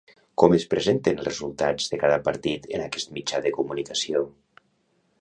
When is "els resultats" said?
1.21-1.93